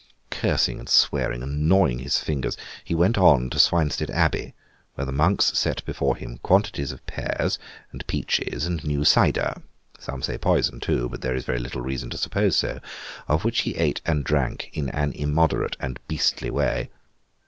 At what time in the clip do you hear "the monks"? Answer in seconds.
5.05-5.55